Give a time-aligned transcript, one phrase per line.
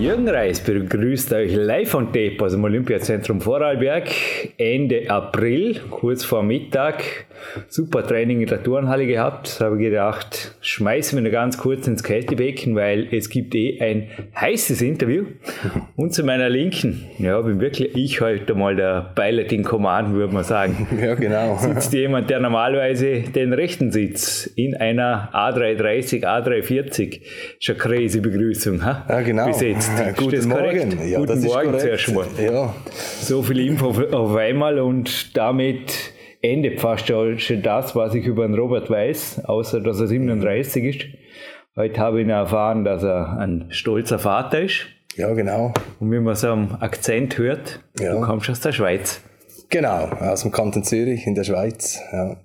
[0.00, 4.08] Jürgen Reis begrüßt euch live on tape aus dem Olympiazentrum Vorarlberg
[4.56, 7.04] Ende April, kurz vor Mittag.
[7.68, 9.60] Super Training in der Turnhalle gehabt.
[9.60, 14.82] Habe gedacht, schmeißen wir nur ganz kurz ins Kältebecken, weil es gibt eh ein heißes
[14.82, 15.24] Interview.
[15.96, 20.32] Und zu meiner Linken, ja, bin wirklich ich heute mal der Pilot in Command, würde
[20.32, 20.86] man sagen.
[21.00, 21.56] Ja, genau.
[21.56, 27.20] Sitzt jemand, der normalerweise den rechten Sitz in einer A330, A340.
[27.58, 29.06] Schon eine crazy Begrüßung, ha?
[29.08, 29.46] Ja, genau.
[29.46, 29.89] Besetzt.
[30.16, 30.48] Guten?
[30.48, 31.08] Morgen.
[31.08, 32.26] Ja, Guten Morgen zuerst mal.
[32.42, 32.74] Ja.
[33.20, 38.54] So viel Info auf- einmal und damit endet fast schon das, was ich über den
[38.54, 41.06] Robert weiß, außer dass er 37 ist.
[41.76, 44.86] Heute habe ich erfahren, dass er ein stolzer Vater ist.
[45.16, 45.72] ja, genau.
[45.98, 48.14] Und wie man so am Akzent hört, Ja.
[48.14, 49.20] du kommst aus der Schweiz.
[49.68, 52.00] Genau, aus dem Kanton Zürich in der Schweiz.
[52.12, 52.36] Ja.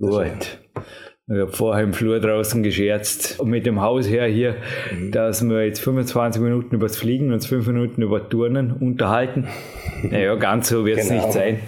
[0.00, 0.58] Gut.
[1.34, 4.56] Ich habe vorher im Flur draußen gescherzt und mit dem Hausherr hier,
[4.92, 5.12] Mhm.
[5.12, 9.48] dass wir jetzt 25 Minuten über das Fliegen und 5 Minuten über Turnen unterhalten.
[10.02, 11.22] Naja, ganz so wird es Genau.
[11.22, 11.60] nicht sein.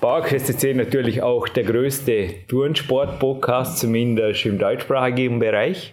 [0.00, 5.92] Bauerquest ist natürlich auch der größte Turnsport-Podcast, zumindest im deutschsprachigen Bereich.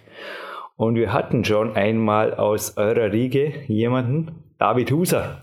[0.76, 5.42] Und wir hatten schon einmal aus eurer Riege jemanden, David Huser.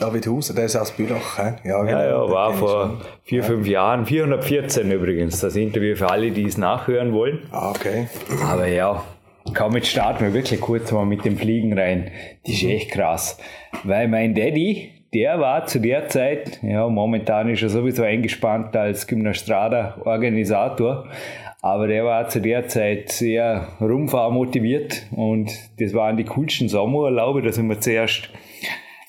[0.00, 1.38] David Huser, der ist aus Bülach.
[1.38, 1.54] hä?
[1.64, 1.98] Ja, genau.
[1.98, 6.56] Ja, ja, war vor vier, fünf Jahren, 414 übrigens, das Interview für alle, die es
[6.56, 7.40] nachhören wollen.
[7.50, 8.08] Ah, okay.
[8.44, 9.02] Aber ja,
[9.54, 12.10] komm, jetzt starten wir wirklich kurz mal mit dem Fliegen rein.
[12.44, 13.38] Das ist echt krass.
[13.84, 19.06] Weil mein Daddy, der war zu der Zeit, ja, momentan ist er sowieso eingespannt als
[19.06, 21.06] Gymnastrada-Organisator,
[21.60, 27.42] aber der war zu der Zeit sehr rumfahrmotiviert und das waren die coolsten Sommerurlaube.
[27.42, 28.30] Da sind wir zuerst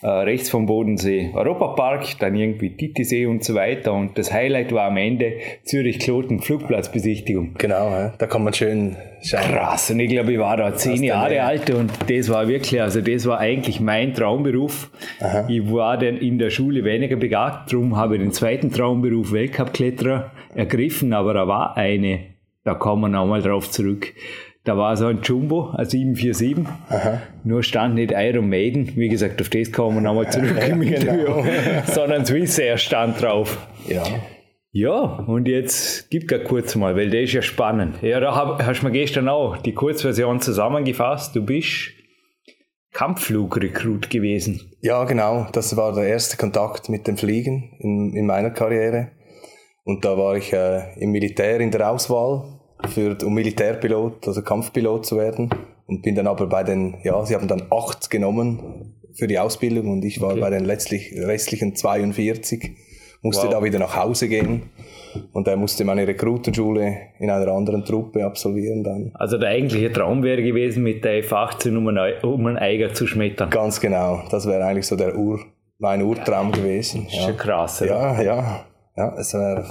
[0.03, 3.93] äh, rechts vom Bodensee Europapark, dann irgendwie Titisee und so weiter.
[3.93, 5.33] Und das Highlight war am Ende
[5.63, 7.53] Zürich-Kloten Flugplatzbesichtigung.
[7.57, 8.11] Genau, hä?
[8.17, 9.43] da kann man schön schauen.
[9.43, 11.43] Krass, und ich glaube, ich war da zehn Jahre Nähe.
[11.45, 14.91] alt und das war wirklich, also das war eigentlich mein Traumberuf.
[15.47, 20.31] Ich war dann in der Schule weniger begabt, darum habe ich den zweiten Traumberuf Weltcup-Kletterer
[20.53, 22.19] ergriffen, aber da war eine,
[22.65, 24.13] da kommen wir nochmal drauf zurück.
[24.65, 26.65] Da war so ein Jumbo, ein 747,
[27.43, 31.43] nur stand nicht Iron Maiden, wie gesagt, auf das kommen wir nochmal zurück im Interview,
[31.85, 33.57] sondern Swissair stand drauf.
[33.87, 34.03] Ja.
[34.75, 34.95] Ja,
[35.27, 38.01] und jetzt gib gar kurz mal, weil der ist ja spannend.
[38.01, 41.35] Ja, da hab, hast du mir gestern auch die Kurzversion zusammengefasst.
[41.35, 41.91] Du bist
[42.91, 44.61] Kampfflugrekrut gewesen.
[44.81, 45.45] ja, genau.
[45.51, 49.11] Das war der erste Kontakt mit dem Fliegen in, in meiner Karriere.
[49.83, 55.05] Und da war ich äh, im Militär in der Auswahl, für, um Militärpilot, also Kampfpilot
[55.05, 55.49] zu werden.
[55.87, 59.91] Und bin dann aber bei den, ja, sie haben dann acht genommen für die Ausbildung
[59.91, 60.39] und ich war Okay.
[60.41, 62.77] bei den letztlich, restlichen 42,
[63.21, 63.53] musste Wow.
[63.53, 64.63] da wieder nach Hause gehen.
[65.31, 69.11] Und er musste meine Rekrutenschule in einer anderen Truppe absolvieren dann.
[69.13, 72.93] Also der eigentliche Traum wäre gewesen, mit der F-18 um einen, Ei- um einen Eiger
[72.93, 73.51] zu schmettern.
[73.51, 74.23] Ganz genau.
[74.31, 75.39] Das wäre eigentlich so der Ur,
[75.77, 77.05] mein Urtraum gewesen.
[77.05, 77.91] Ist schon krass, oder?
[77.91, 78.65] Ja, ja,
[78.97, 79.65] ja, es wäre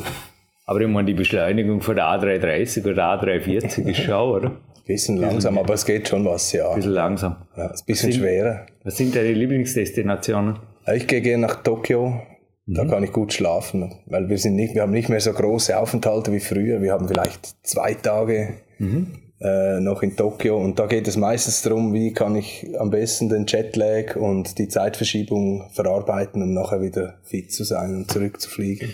[0.73, 4.49] Aber ich meine, die Beschleunigung von der A330 oder A340 ist schon, oder?
[4.49, 6.75] Ein ein bisschen langsam, aber es geht schon was, ja.
[6.75, 7.37] bisschen langsam.
[7.59, 8.65] ja ist ein bisschen Sind- schwerer.
[8.83, 10.61] Was sind deine Lieblingsdestinationen?
[10.95, 12.23] Ich gehe gerne nach Tokio.
[12.65, 15.77] Da kann ich gut schlafen, weil wir sind nicht, wir haben nicht mehr so große
[15.77, 16.81] Aufenthalte wie früher.
[16.81, 18.55] Wir haben vielleicht zwei Tage
[19.43, 23.29] äh, noch in Tokio und da geht es meistens darum, wie kann ich am besten
[23.29, 28.89] den Jetlag und die Zeitverschiebung verarbeiten, um nachher wieder fit zu sein und zurückzufliegen.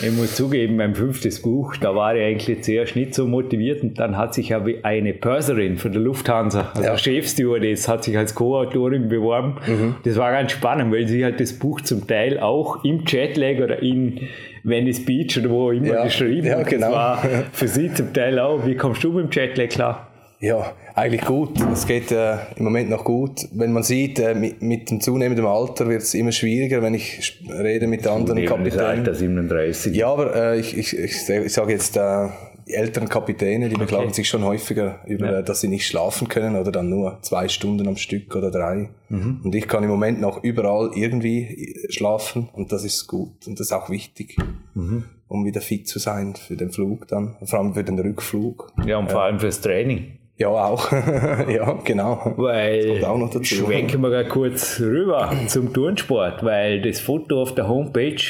[0.00, 3.98] Ich muss zugeben, beim fünften Buch, da war ich eigentlich zuerst nicht so motiviert und
[3.98, 6.98] dann hat sich eine Purserin von der Lufthansa, also Ja.
[6.98, 9.56] Chefstewardess, hat sich als Co-Autorin beworben.
[9.66, 9.94] Mhm.
[10.04, 13.82] Das war ganz spannend, weil sie halt das Buch zum Teil auch im Jetlag oder
[13.82, 14.20] in
[14.64, 16.86] Venice Beach oder wo immer Ja, geschrieben ja, und genau.
[16.88, 17.22] Das war
[17.52, 18.66] für sie zum Teil auch.
[18.66, 20.10] Wie kommst du mit dem Jetlag klar?
[20.40, 21.58] Ja, eigentlich gut.
[21.72, 23.48] Es geht äh, im Moment noch gut.
[23.52, 27.40] Wenn man sieht, äh, mit, mit dem zunehmenden Alter wird es immer schwieriger, wenn ich
[27.48, 28.84] rede mit anderen Kapitänen.
[28.84, 29.94] Alter 37.
[29.96, 32.28] Ja, aber äh, ich, ich, ich, ich sage jetzt, äh,
[32.66, 35.38] die älteren Kapitäne, die beklagen sich schon häufiger über, Ja.
[35.40, 38.88] äh, dass sie nicht schlafen können oder dann nur zwei Stunden am Stück oder drei.
[39.10, 39.40] Mhm.
[39.44, 43.68] Und ich kann im Moment noch überall irgendwie schlafen und das ist gut und das
[43.68, 44.36] ist auch wichtig,
[44.74, 45.04] Mhm.
[45.28, 48.72] um wieder fit zu sein für den Flug dann, vor allem für den Rückflug.
[48.86, 50.18] Ja, und vor allem fürs Training.
[50.36, 50.90] Ja, auch.
[51.48, 52.34] ja, genau.
[52.36, 53.44] Weil, dazu.
[53.44, 58.20] schwenken wir gerade kurz rüber zum Turnsport, weil das Foto auf der Homepage,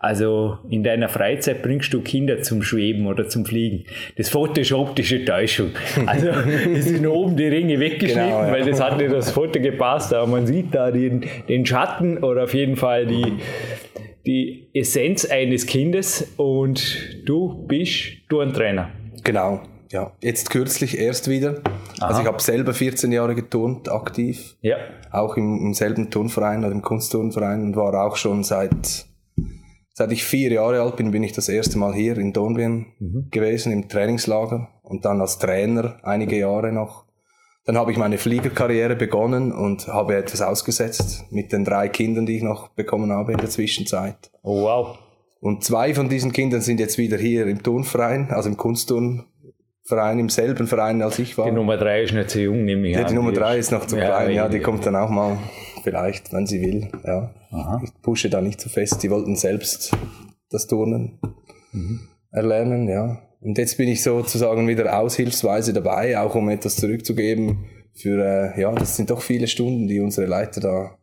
[0.00, 3.84] also in deiner Freizeit bringst du Kinder zum Schweben oder zum Fliegen.
[4.16, 5.70] Das Foto ist optische Täuschung.
[6.06, 8.52] Also, es sind oben die Ringe weggeschnitten, Genau, ja.
[8.52, 12.44] weil das hat nicht das Foto gepasst, aber man sieht da den, den Schatten oder
[12.44, 13.24] auf jeden Fall die,
[14.26, 18.90] die Essenz eines Kindes und du bist Turntrainer.
[19.22, 19.62] Genau.
[19.90, 21.62] Ja, jetzt kürzlich erst wieder.
[22.00, 24.56] Also ich habe selber 14 Jahre geturnt, aktiv.
[24.60, 24.76] Ja.
[25.10, 29.06] Auch im, im selben Turnverein, also im Kunstturnverein und war auch schon seit,
[29.92, 32.86] seit ich vier Jahre alt bin, bin ich das erste Mal hier in Dornbirn
[33.30, 37.04] gewesen, im Trainingslager und dann als Trainer einige Jahre noch.
[37.66, 42.36] Dann habe ich meine Fliegerkarriere begonnen und habe etwas ausgesetzt mit den drei Kindern, die
[42.36, 44.30] ich noch bekommen habe in der Zwischenzeit.
[44.42, 44.98] Oh, wow.
[45.40, 48.56] Und zwei von diesen Kindern sind jetzt wieder hier im Turnverein, also im
[49.86, 51.44] Kunstturnverein, im selben Verein als ich war.
[51.46, 53.08] Die Nummer drei ist nicht so jung, nehme ich Ja, an.
[53.08, 55.38] die Nummer Die drei ist noch zu Ja, klein, ja, die kommt dann auch mal,
[55.82, 56.88] vielleicht, wenn sie will.
[57.04, 57.34] Ja.
[57.84, 59.92] Ich pushe da nicht so fest, die wollten selbst
[60.50, 61.18] das Turnen
[61.72, 62.00] Mhm.
[62.30, 63.20] erlernen, ja.
[63.40, 68.24] Und jetzt bin ich sozusagen wieder aushilfsweise dabei, auch um etwas zurückzugeben für,
[68.56, 70.96] äh, ja, das sind doch viele Stunden, die unsere Leiter da,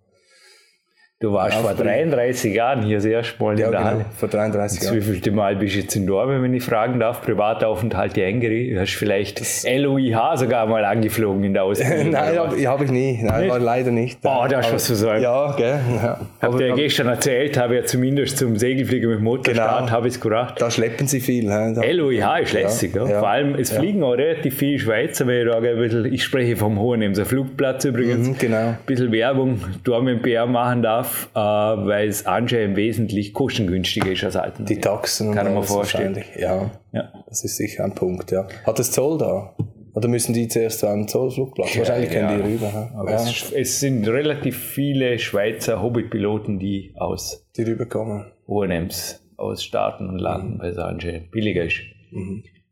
[1.21, 2.09] Du warst vor Aufbringen.
[2.09, 4.06] 33 Jahren hier das erste Mal ja, in der genau, Halle.
[4.18, 4.97] vor 33 Das Jahren.
[4.97, 7.21] wievielte Mal bist du jetzt in Dortmund, wenn ich fragen darf?
[7.21, 8.75] Privataufenthalte eingerichtet?
[8.75, 12.09] Du hast vielleicht LOIH sogar mal angeflogen in der Ausbildung.
[12.09, 13.19] Nein, habe hab ich nie.
[13.21, 13.51] Nein, Nicht?
[13.51, 14.18] war leider nicht.
[14.23, 15.21] Oh, da hast du was zu sagen.
[15.21, 15.79] Ja, gell.
[16.03, 16.19] Ja.
[16.41, 19.91] Habt ihr ja gestern erzählt, habe ich ja zumindest zum Segelflieger mit Motorstart, Genau.
[19.91, 20.59] habe ich es gedacht.
[20.59, 21.45] Da schleppen sie viel.
[21.45, 23.19] Da- LOIH ist lässig, ja, ja.
[23.19, 23.77] vor allem es Ja.
[23.79, 28.27] fliegen auch relativ viele Schweizer, weil ich, ein bisschen, ich spreche vom Hohenemser Flugplatz übrigens,
[28.29, 28.57] Mhm, genau.
[28.69, 34.12] ein bisschen Werbung da mit dem PR machen darf, äh, weil es anscheinend wesentlich kostengünstiger
[34.12, 34.66] ist als Alten.
[34.66, 36.24] Die Taxen und Kann mir alles vorstellen.
[36.38, 37.12] Ja, Ja.
[37.28, 38.48] das ist sicher ein Punkt, ja.
[38.66, 39.56] Hat es Zoll da?
[39.94, 41.78] Oder müssen die zuerst zu einem Zollflugplatz?
[41.78, 42.28] Wahrscheinlich ja.
[42.28, 42.92] können die rüber.
[42.96, 48.31] Aber ja, es, es sind relativ viele Schweizer Hobbypiloten, die aus die rüberkommen.
[48.48, 51.81] Hohenems aus starten und landen, weil es anscheinend billiger ist.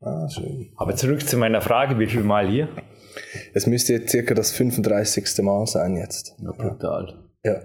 [0.01, 0.69] Ah, schön.
[0.77, 2.69] Aber zurück zu meiner Frage, wie viel Mal hier?
[3.53, 5.43] Es müsste jetzt circa das 35.
[5.43, 6.35] Mal sein jetzt.
[6.41, 7.15] Ja, brutal.
[7.43, 7.61] Ja.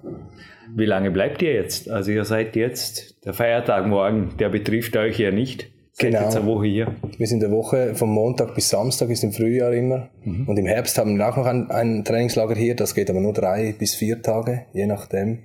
[0.76, 1.88] Wie lange bleibt ihr jetzt?
[1.88, 5.70] Also ihr seid jetzt, der Feiertag morgen, der betrifft euch ja nicht.
[5.92, 6.24] Seid Genau.
[6.24, 6.96] jetzt eine Woche hier.
[7.18, 10.10] Wir sind eine Woche vom Montag bis Samstag, ist im Frühjahr immer.
[10.24, 10.48] Mhm.
[10.48, 12.74] Und im Herbst haben wir auch noch ein, ein Trainingslager hier.
[12.74, 15.44] Das geht aber nur drei bis vier Tage, je nachdem.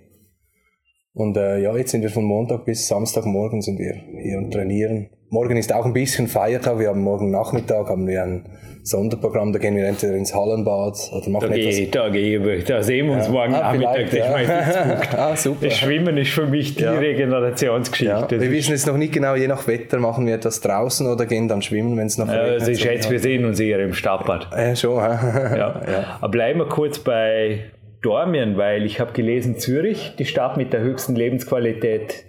[1.14, 3.94] Und äh, ja, jetzt sind wir von Montag bis Samstagmorgen sind wir
[4.24, 5.10] hier und trainieren.
[5.32, 6.80] Morgen ist auch ein bisschen Feiertag.
[6.80, 8.46] Wir haben morgen Nachmittag haben wir ein
[8.82, 9.54] Sonderprogramm.
[9.54, 11.76] Da gehen wir entweder ins Hallenbad oder Da, machen etwas.
[11.76, 14.12] gehe, da, gehe, ich- da sehen wir uns morgen Ah, Nachmittag.
[14.12, 14.26] ja.
[15.18, 15.66] ah, super.
[15.68, 16.94] Das Schwimmen ist für mich die Ja.
[16.94, 18.36] Regenerationsgeschichte.
[18.36, 21.28] Ja, wir wissen jetzt noch nicht genau, je nach Wetter machen wir etwas draußen oder
[21.28, 22.62] gehen dann schwimmen, wenn es noch regnet.
[22.62, 24.48] also ich schätze, wir sehen uns eher im Stadtbad.
[24.58, 24.98] Äh, schon?
[24.98, 26.18] Ja.
[26.22, 27.66] Aber bleiben wir kurz bei
[28.02, 32.26] Dormien, weil ich habe gelesen, Zürich, die Stadt mit der höchsten Lebensqualität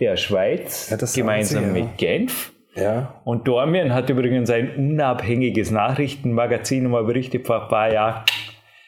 [0.00, 1.72] der Schweiz, Ja, gemeinsam ja.
[1.72, 2.52] mit Genf.
[2.74, 3.20] ja.
[3.24, 8.24] Und Dormien hat übrigens ein unabhängiges Nachrichtenmagazin mal berichtet vor ein paar Jahren.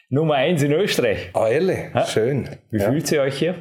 [0.09, 1.29] Nummer eins in Österreich.
[1.33, 1.79] Ah, ehrlich?
[2.07, 2.49] Schön.
[2.71, 2.89] Wie ja.
[2.89, 3.55] fühlt ihr euch hier?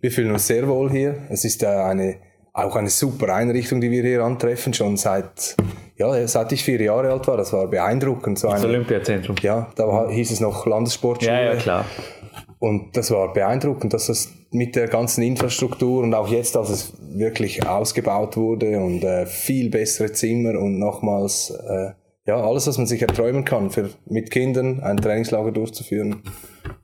[0.00, 1.14] Wir fühlen uns sehr wohl hier.
[1.30, 2.16] Es ist äh, eine,
[2.52, 5.56] auch eine super Einrichtung, die wir hier antreffen, schon seit,
[5.96, 7.36] ja, seit ich vier Jahre alt war.
[7.36, 8.38] Das war beeindruckend.
[8.38, 9.36] So Das eine, Olympiazentrum.
[9.40, 11.32] ja, da war, hieß es noch Landessportschule.
[11.32, 11.84] Ja, ja, klar.
[12.58, 16.92] Und das war beeindruckend, dass das mit der ganzen Infrastruktur und auch jetzt, als es
[17.00, 21.90] wirklich ausgebaut wurde und äh, viel bessere Zimmer und nochmals, äh,
[22.26, 26.22] ja, alles, was man sich erträumen kann, für, mit Kindern ein Trainingslager durchzuführen.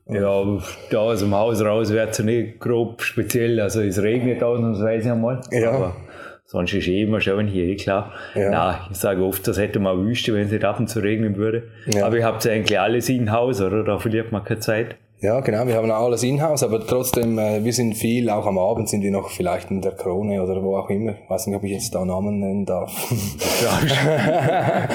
[0.09, 0.59] Ja,
[0.91, 3.61] da aus dem Haus raus wird es ja nicht grob speziell.
[3.61, 5.41] Also es regnet ausnahmsweise einmal.
[5.53, 5.71] Ja.
[5.71, 5.97] Aber
[6.45, 8.13] sonst ist eh immer schön hier, eh klar.
[8.35, 8.51] Ja.
[8.51, 11.37] Na, ich sage oft, das hätte man Wüste, wenn es nicht ab und zu regnen
[11.37, 11.69] würde.
[11.87, 12.07] Ja.
[12.07, 13.85] Aber ihr habt ja eigentlich alles in Haus, oder?
[13.85, 14.97] Da verliert man keine Zeit.
[15.23, 18.89] Ja, genau, wir haben alles in-house, aber trotzdem, äh, wir sind viel, auch am Abend
[18.89, 21.13] sind wir noch vielleicht in der Krone oder wo auch immer.
[21.23, 22.91] Ich weiß nicht, ob ich jetzt da Namen nennen darf.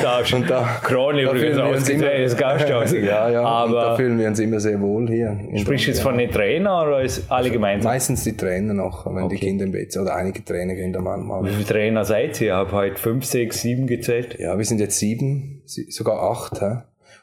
[0.02, 2.92] Da ist Und da- Krone da übrigens das Gasthaus.
[2.94, 5.38] ja, ja, und da Aber fühlen wir uns immer sehr wohl hier.
[5.58, 7.92] sprichst du jetzt von den Trainer oder ist alle gemeinsam?
[7.92, 11.02] Meistens die Trainer noch, wenn die Kinder im Bett sind, oder einige Trainer gehen da
[11.02, 11.44] manchmal.
[11.44, 12.48] Wie viele Trainer seid ihr?
[12.48, 14.40] Ich habe heute fünf, sechs, sieben gezählt.
[14.40, 16.60] Ja, wir sind jetzt sieben, sie- sogar acht.
[16.62, 16.78] Hä?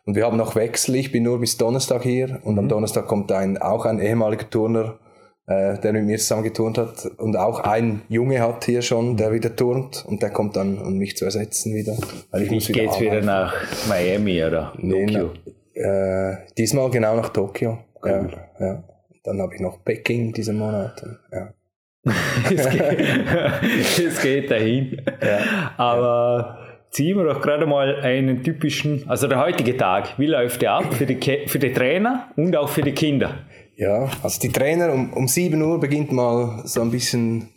[0.04, 0.96] Und wir haben noch Wechsel.
[0.96, 4.98] Ich bin nur bis Donnerstag hier und am Donnerstag kommt ein, auch ein ehemaliger Turner,
[5.46, 9.32] äh, der mit mir zusammen geturnt hat und auch ein Junge hat hier schon, der
[9.32, 11.96] wieder turnt und der kommt dann, um mich zu ersetzen wieder.
[12.30, 13.26] Weil ich muss gehe jetzt wieder arbeiten.
[13.26, 13.54] nach
[13.88, 15.30] Miami oder Nee, Tokio.
[15.74, 17.78] äh, diesmal genau nach Tokio.
[18.04, 18.28] Ja,
[18.58, 18.84] ja.
[19.24, 21.00] Dann habe ich noch Peking diesen Monat.
[21.32, 21.54] Ja.
[22.50, 22.82] es, geht,
[24.08, 25.00] es geht dahin.
[25.76, 26.58] Aber
[26.92, 30.94] ziehen wir doch gerade mal einen typischen, also der heutige Tag, wie läuft der ab
[30.94, 33.46] für die, für die Trainer und auch für die Kinder?
[33.76, 37.48] Ja, also die Trainer, um, um 7 Uhr beginnt mal so ein bisschen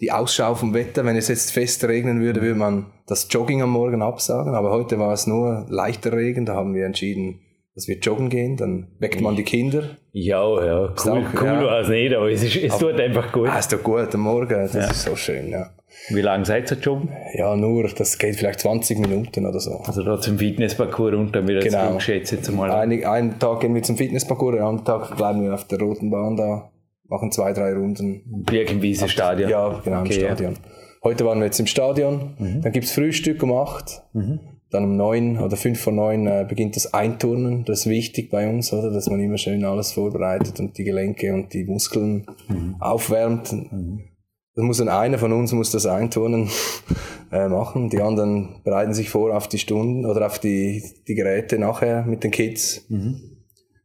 [0.00, 1.04] die Ausschau vom Wetter.
[1.04, 4.54] Wenn es jetzt fest regnen würde, würde man das Jogging am Morgen absagen.
[4.54, 7.40] Aber heute war es nur leichter Regen, da haben wir entschieden,
[7.74, 9.96] dass wir joggen gehen, dann weckt man die Kinder.
[10.12, 11.64] Ja, ja, cool, auch, cool ja.
[11.64, 13.48] war es nicht, aber es, ist, es aber, tut einfach gut.
[13.48, 14.90] Ah, es tut gut am Morgen, das ja.
[14.90, 15.70] ist so schön, ja.
[16.08, 17.10] Wie lange seid ihr joggen?
[17.34, 19.78] Ja, nur, das geht vielleicht 20 Minuten oder so.
[19.84, 21.98] Also da zum Fitnessparcours runter wieder genau.
[21.98, 22.70] zurück, jetzt mal.
[22.70, 26.10] Ein, einen Tag gehen wir zum Fitnessparcours, den anderen Tag bleiben wir auf der roten
[26.10, 26.70] Bahn da,
[27.08, 28.22] machen zwei, drei Runden.
[28.44, 29.50] Birkenwiese Stadion?
[29.50, 30.52] Ja, genau, okay, im Stadion.
[30.54, 30.60] Ja.
[31.02, 32.62] Heute waren wir jetzt im Stadion, mhm.
[32.62, 34.02] dann gibt es Frühstück um 8.
[34.12, 34.40] Mhm.
[34.70, 37.64] Dann um neun oder fünf vor neun äh, beginnt das Einturnen.
[37.64, 38.90] Das ist wichtig bei uns, oder?
[38.90, 42.74] Dass man immer schön alles vorbereitet und die Gelenke und die Muskeln mhm.
[42.80, 43.52] aufwärmt.
[44.54, 46.48] Das muss dann einer von uns muss das Einturnen
[47.32, 47.90] äh, machen.
[47.90, 52.22] Die anderen bereiten sich vor auf die Stunden oder auf die, die Geräte nachher mit
[52.24, 52.84] den Kids.
[52.88, 53.20] Mhm.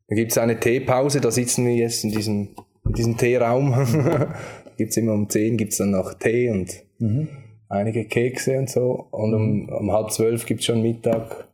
[0.07, 2.49] Dann gibt es eine Teepause, da sitzen wir jetzt in diesem,
[2.85, 3.75] in diesem Teeraum.
[4.77, 7.27] gibt's immer um zehn gibt's dann noch Tee und mhm
[7.69, 9.07] einige Kekse und so.
[9.11, 9.69] Und um, mhm.
[9.69, 11.47] um halb zwölf gibt's schon Mittag.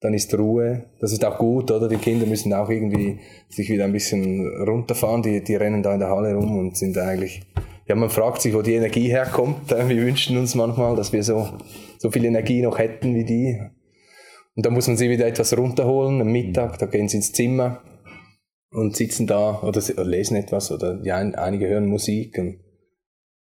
[0.00, 0.84] Dann ist Ruhe.
[1.00, 1.88] Das ist auch gut, oder?
[1.88, 5.22] Die Kinder müssen auch irgendwie sich wieder ein bisschen runterfahren.
[5.22, 7.42] Die, die rennen da in der Halle rum und sind eigentlich,
[7.88, 9.70] ja, man fragt sich, wo die Energie herkommt.
[9.70, 11.48] Wir wünschen uns manchmal, dass wir so,
[11.98, 13.60] so viel Energie noch hätten wie die.
[14.54, 16.78] Und da muss man sie wieder etwas runterholen am Mittag.
[16.78, 17.82] Da gehen sie ins Zimmer
[18.70, 22.60] und sitzen da oder lesen etwas oder ja, einige hören Musik und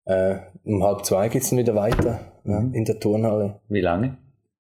[0.05, 2.73] äh, um halb zwei geht's dann wieder weiter ja, mhm.
[2.73, 3.59] in der Turnhalle.
[3.67, 4.17] Wie lange?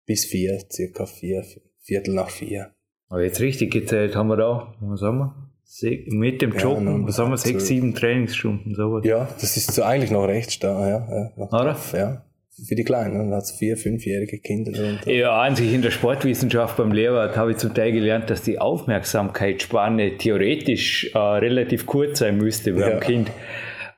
[0.05, 1.45] Bis vier, circa vier,
[1.81, 2.75] Viertel nach vier.
[3.09, 5.52] Aber jetzt richtig gezählt haben wir da, was haben wir?
[5.81, 9.05] Mit dem Joggen, ja, was haben wir, sechs, sieben Trainingsstunden, sowas.
[9.05, 11.31] Ja, das ist so eigentlich noch recht stark, ja.
[11.37, 11.77] ja Oder?
[11.95, 12.25] Ja.
[12.69, 15.11] Für die Kleinen, dann hat es vier, fünfjährige Kinder darunter.
[15.11, 18.59] Ja, an sich in der Sportwissenschaft beim Lehrwart habe ich zum Teil gelernt, dass die
[18.59, 22.99] Aufmerksamkeitsspanne theoretisch äh, relativ kurz sein müsste beim ja.
[22.99, 23.31] Kind.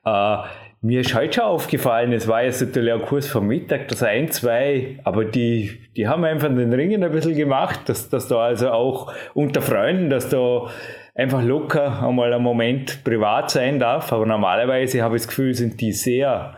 [0.05, 0.37] Äh,
[0.83, 4.31] mir ist heute schon aufgefallen, es war jetzt natürlich auch Kurs vom Mittag, dass ein,
[4.31, 8.71] zwei, aber die, die haben einfach den Ringen ein bisschen gemacht, dass, dass da also
[8.71, 10.71] auch unter Freunden, dass da
[11.15, 14.13] einfach locker einmal einen Moment privat sein darf.
[14.13, 16.57] Aber normalerweise habe ich das Gefühl, sind die sehr,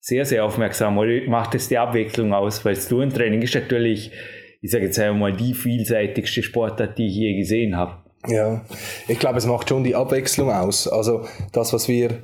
[0.00, 0.98] sehr, sehr aufmerksam.
[0.98, 2.64] Oder macht es die Abwechslung aus?
[2.64, 4.12] Weil das Tourentraining ist natürlich,
[4.60, 7.98] ich sage jetzt einmal, die vielseitigste Sportart, die ich je gesehen habe.
[8.28, 8.64] Ja,
[9.08, 10.86] ich glaube, es macht schon die Abwechslung aus.
[10.86, 12.22] Also das, was wir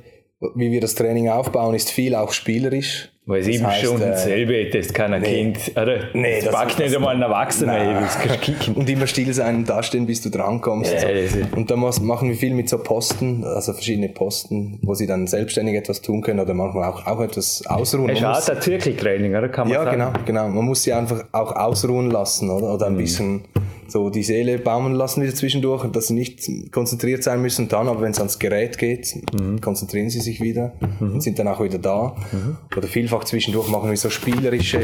[0.55, 3.09] wie wir das Training aufbauen, ist viel auch spielerisch.
[3.29, 5.99] Weil sieben heißt, Stunden äh, selber, das kann ein nee, Kind, oder?
[6.13, 8.73] Nee, das, packt nicht einmal ein Erwachsener, das kannst kicken.
[8.73, 10.91] Und immer still sein und dastehen, bis du drankommst.
[10.91, 11.55] Ja, so.
[11.55, 15.75] Und da machen wir viel mit so Posten, also verschiedene Posten, wo sie dann selbstständig
[15.75, 18.09] etwas tun können oder manchmal auch, auch etwas ausruhen.
[18.09, 19.47] Es ist ein Zirkeltraining, oder?
[19.49, 19.97] Kann man ja, sagen.
[19.99, 20.47] genau, genau.
[20.49, 22.73] Man muss sie einfach auch ausruhen lassen, oder?
[22.73, 22.97] Oder ein mhm.
[22.97, 23.41] bisschen
[23.89, 28.01] so die Seele baumen lassen wieder zwischendurch, dass sie nicht konzentriert sein müssen dann, aber
[28.01, 29.61] wenn es ans Gerät geht, mhm.
[29.61, 31.13] konzentrieren sie sich wieder mhm.
[31.13, 32.15] und sind dann auch wieder da.
[32.31, 32.57] Mhm.
[32.75, 34.81] Oder vielfach zwischendurch machen wir so spielerische,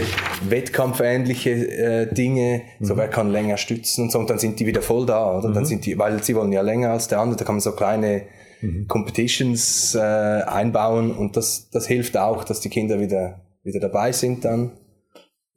[0.50, 3.00] wettkampfähnliche äh, Dinge, so mhm.
[3.00, 5.52] wer kann länger stützen und so, und dann sind die wieder voll da, oder?
[5.52, 5.68] Dann mhm.
[5.68, 8.24] sind die, weil sie wollen ja länger als der andere, da kann man so kleine
[8.62, 8.88] mhm.
[8.88, 14.46] Competitions äh, einbauen und das, das hilft auch, dass die Kinder wieder, wieder dabei sind
[14.46, 14.72] dann.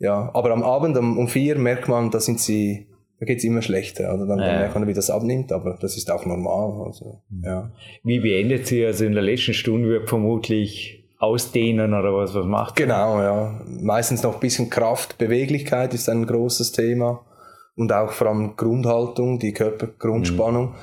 [0.01, 2.87] Ja, aber am Abend um, um vier merkt man, da sind sie
[3.21, 4.15] da geht's immer schlechter.
[4.15, 4.27] Oder?
[4.27, 4.47] Dann, ja.
[4.47, 6.87] dann merkt man, wie das abnimmt, aber das ist auch normal.
[6.87, 7.45] Also, mhm.
[7.45, 7.71] ja.
[8.05, 8.85] Wie beendet sie?
[8.85, 13.61] Also in der letzten Stunde wird vermutlich ausdehnen oder was, was macht Genau, ja.
[13.67, 17.25] Meistens noch ein bisschen Kraft, Beweglichkeit ist ein großes Thema.
[17.75, 20.71] Und auch vor allem Grundhaltung, die Körpergrundspannung.
[20.71, 20.75] Mhm.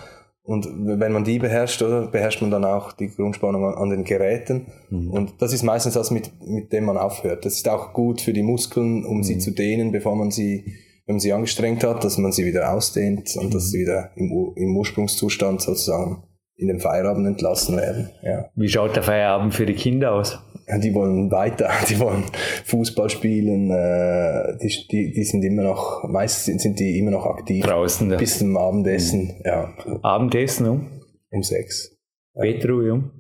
[0.44, 0.68] Und
[1.00, 4.68] wenn man die beherrscht, oder, beherrscht man dann auch die Grundspannung an, den Geräten.
[4.90, 5.10] Mhm.
[5.10, 7.46] Und das ist meistens das, mit, mit dem man aufhört.
[7.46, 9.24] Das ist auch gut für die Muskeln, um mhm.
[9.24, 12.74] sie zu dehnen, bevor man sie wenn man sie angestrengt hat, dass man sie wieder
[12.74, 16.24] ausdehnt und dass sie wieder im, im Ursprungszustand sozusagen
[16.58, 18.10] in den Feierabend entlassen werden.
[18.24, 18.50] Ja.
[18.56, 20.40] Wie schaut der Feierabend für die Kinder aus?
[20.68, 22.24] Ja, die wollen weiter, die wollen
[22.66, 27.64] Fußball spielen, äh, die, die, die sind immer noch, meistens sind die immer noch aktiv.
[27.66, 28.10] Draußen.
[28.10, 28.18] Ja.
[28.18, 29.42] Bis zum Abendessen, mhm.
[29.44, 29.74] ja.
[30.02, 30.88] Abendessen um?
[31.30, 31.96] Um sechs.
[32.34, 33.12] Bettruhe um?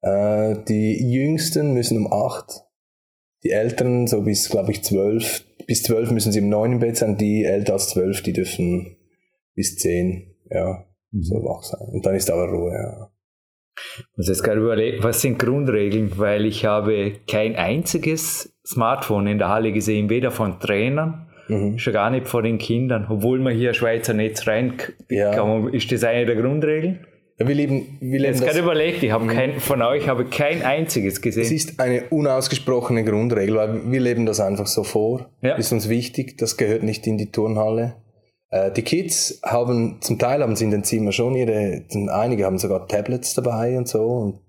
[0.00, 2.64] Äh, die Jüngsten müssen um acht.
[3.44, 6.96] Die Älteren so bis, glaube ich, zwölf, bis zwölf müssen sie im neun im Bett
[6.96, 8.96] sein, die älter als zwölf, die dürfen
[9.54, 11.22] bis zehn, ja, mhm.
[11.22, 11.86] so wach sein.
[11.92, 13.10] Und dann ist aber Ruhe, ja.
[14.16, 16.18] Also jetzt gerade überlegen, was sind Grundregeln?
[16.18, 21.78] Weil ich habe kein einziges Smartphone in der Halle gesehen, weder von Trainern, mhm.
[21.78, 24.72] schon gar nicht von den Kindern, obwohl man hier Schweizer Netz rein
[25.10, 25.34] ja.
[25.34, 25.72] kann.
[25.74, 27.06] Ist das eine der Grundregeln?
[27.38, 31.20] Wir leben, wir leben Jetzt gerade überlegt, ich habe kein, von euch habe kein einziges
[31.20, 31.44] gesehen.
[31.44, 35.30] es ist eine unausgesprochene Grundregel, weil wir leben das einfach so vor.
[35.40, 35.54] Ja.
[35.54, 37.94] Ist uns wichtig, das gehört nicht in die Turnhalle.
[38.50, 42.58] Äh, Die Kids haben, zum Teil haben sie in den Zimmern schon ihre, einige haben
[42.58, 44.40] sogar Tablets dabei und so und,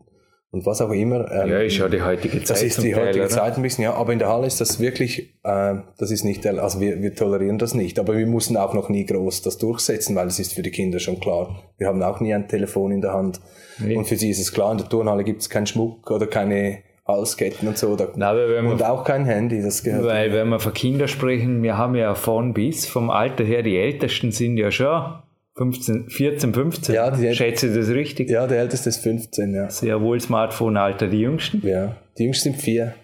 [0.51, 1.31] und was auch immer.
[1.31, 2.49] Ähm, ja, ist ja die heutige Zeit.
[2.49, 3.29] Das ist die Teil, heutige oder?
[3.29, 3.93] Zeit ein bisschen, ja.
[3.93, 7.59] Aber in der Halle ist das wirklich, äh, das ist nicht, also wir, wir tolerieren
[7.59, 7.99] das nicht.
[7.99, 10.99] Aber wir mussten auch noch nie groß das durchsetzen, weil es ist für die Kinder
[10.99, 11.63] schon klar.
[11.77, 13.39] Wir haben auch nie ein Telefon in der Hand.
[13.77, 13.95] Nee.
[13.95, 16.79] Und für sie ist es klar, in der Turnhalle gibt es keinen Schmuck oder keine
[17.05, 17.95] Halsketten und so.
[17.95, 20.05] Da, Nein, wenn man und auch kein Handy, das gehört.
[20.05, 23.77] Weil wenn wir von Kindern sprechen, wir haben ja von bis, vom Alter her, die
[23.77, 25.13] Ältesten sind ja schon
[25.59, 26.95] 15, 14, 15.
[26.95, 28.29] Ja, die- Schätze ich das richtig?
[28.29, 29.69] Ja, der älteste ist 15, ja.
[29.69, 31.61] Sehr wohl Smartphone-Alter, die Jüngsten.
[31.67, 31.97] ja.
[32.17, 32.95] Die Jüngsten sind vier.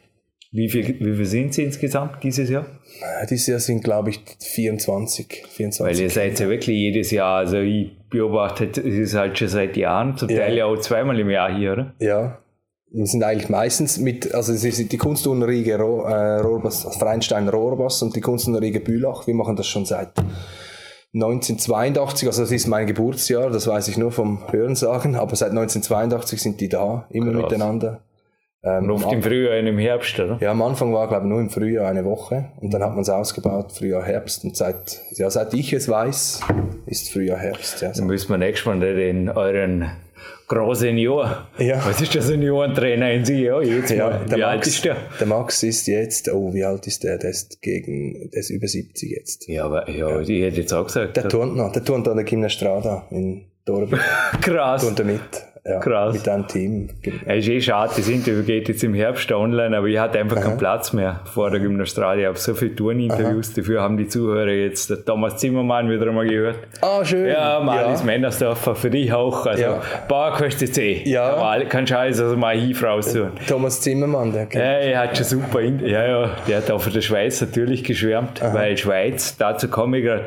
[0.51, 2.65] Wie viel, wie viel sind sie insgesamt dieses Jahr?
[3.21, 5.43] Äh, Dieses Jahr sind, glaube ich, 24.
[5.49, 5.79] 24.
[5.97, 9.75] Weil ihr seid ja wirklich jedes Jahr, also ich beobachte, es ist halt schon seit
[9.75, 10.29] Jahren, zum.
[10.29, 11.93] Teil ja auch zweimal im Jahr hier, oder?
[11.99, 12.39] Ja.
[12.91, 18.01] Wir sind eigentlich meistens mit, also es ist die Kunsturnenriege Ro, äh, Rohrbass, Freinstein Rohrbass
[18.01, 19.27] und die Kunsturnenriege Bülach.
[19.27, 20.11] Wir machen das schon seit
[21.15, 26.41] 1982, also das ist mein Geburtsjahr, das weiß ich nur vom Hörensagen, aber seit 1982
[26.41, 27.43] sind die da, immer Krass.
[27.43, 28.01] miteinander.
[28.63, 30.37] Ähm, Oft im Frühjahr und im Herbst, oder?
[30.41, 33.01] ja, am Anfang war, glaube ich, nur im Frühjahr eine Woche und dann hat man
[33.01, 36.41] es ausgebaut, Frühjahr, Herbst und seit, ja, seit ich es weiß,
[36.85, 37.81] ist Frühjahr, Herbst.
[37.81, 38.01] Ja, so.
[38.01, 39.91] Dann müssen wir nächstes Mal den euren
[40.47, 41.47] großen Jahr.
[41.57, 41.83] Ja.
[41.85, 43.43] Was ist der Seniorentrainer in Sie?
[43.43, 44.21] Ja, jetzt Ja, mal.
[44.27, 44.97] Wie alt Max, ist der?
[45.19, 47.17] der Max ist jetzt, oh, wie alt ist der?
[47.17, 49.47] Der ist gegen, der ist über 70 jetzt.
[49.47, 51.17] Ja, aber ja, ich hätte jetzt auch gesagt.
[51.17, 53.99] Der turnt noch, der turnt an der Gymnastrada in Dorben.
[54.41, 54.81] krass.
[54.83, 55.21] turnt er mit.
[55.67, 56.13] Ja, Krass.
[56.13, 56.89] Mit einem Team.
[57.25, 60.39] Es ist eh schade, das Interview geht jetzt im Herbst online, aber ich hatte einfach
[60.39, 62.21] keinen Platz mehr vor der Gymnastrade.
[62.21, 66.27] Ich habe so viele Toureninterviews, dafür haben die Zuhörer jetzt der Thomas Zimmermann wieder einmal
[66.27, 66.59] gehört.
[66.81, 67.25] Ah, schön.
[67.25, 68.05] Ja, Malis ja.
[68.05, 69.43] Männersdorfer, für dich auch.
[69.47, 69.81] Also, Ja.
[70.07, 71.01] Bauer kostet eh.
[71.09, 71.33] Ja.
[71.33, 73.31] Aber kannst du alles also mal Hief raussuchen.
[73.47, 74.63] Thomas Zimmermann, der kennt.
[74.63, 78.39] Ja, er hat schon super, ja, ja, der hat auch für die Schweiz natürlich geschwärmt,
[78.53, 80.25] weil Schweiz, dazu komme ich gerade,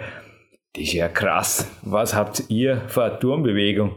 [0.74, 1.68] das ist ja krass.
[1.82, 3.94] Was habt ihr für eine Turmbewegung?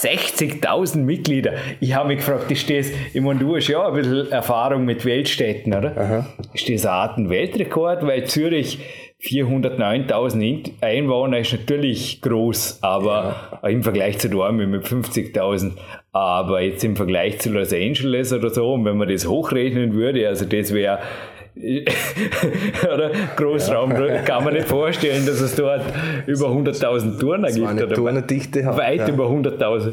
[0.00, 1.54] 60.000 Mitglieder.
[1.80, 5.04] Ich habe mich gefragt, ist das, ich meine, du hast ja ein bisschen Erfahrung mit
[5.04, 6.26] Weltstädten, oder?
[6.52, 8.06] Ist das eine Art ein Weltrekord?
[8.06, 8.78] Weil Zürich
[9.22, 15.72] 409.000 In- Einwohner ist natürlich groß, aber im Vergleich zu Dortmund mit 50.000.
[16.12, 20.28] Aber jetzt im Vergleich zu Los Angeles oder so, und wenn man das hochrechnen würde,
[20.28, 20.98] also das wäre
[22.94, 23.94] oder Großraum,
[24.26, 25.80] kann man nicht vorstellen, dass es dort
[26.26, 27.66] über 100.000 Turner gibt.
[27.66, 28.76] eine oder Turnerdichte hat.
[28.76, 29.08] Weit ja.
[29.08, 29.92] über 100.000.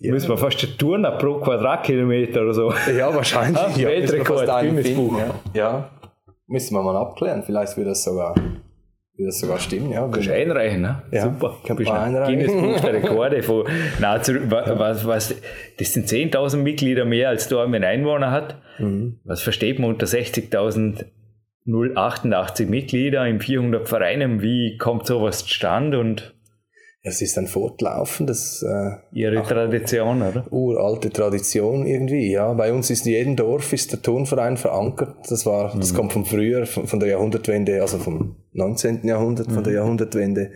[0.00, 2.74] Müssen wir fast einen Turner pro Quadratkilometer oder so.
[2.96, 3.62] ja, wahrscheinlich.
[3.62, 5.18] Ah, ja, Weltrekord, Guinness Buch.
[5.18, 5.34] Ja.
[5.54, 5.90] ja.
[6.48, 7.44] Müssen wir mal abklären.
[7.44, 8.34] Vielleicht wird das sogar,
[9.16, 9.90] wird das sogar stimmen.
[9.92, 11.02] Ja, Kannst du einreichen, ne?
[11.10, 11.56] Ja, Super.
[11.66, 12.38] kann Bist man ein einreichen.
[12.46, 13.64] Guinness Buch der Rekorde von,
[14.00, 15.34] na, zu, wa- was, was,
[15.78, 18.56] das sind 10.000 Mitglieder mehr als Dortmund Einwohner hat.
[18.78, 19.20] Mhm.
[19.24, 21.04] Was versteht man unter 60.000
[21.66, 24.42] 088 Mitglieder in 400 Vereinen?
[24.42, 26.34] Wie kommt sowas zustande und
[27.06, 30.50] Es ist ein fortlaufendes, äh, ihre Tradition, oder?
[30.50, 32.32] uralte Tradition irgendwie.
[32.32, 35.14] Ja, bei uns ist in jedem Dorf ist der Turnverein verankert.
[35.28, 39.06] Das war, das kommt von früher, von, von der Jahrhundertwende, also vom 19.
[39.06, 40.52] Jahrhundert, von der Jahrhundertwende,